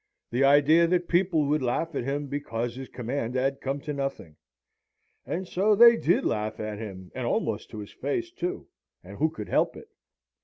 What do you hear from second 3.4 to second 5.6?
come to nothing. And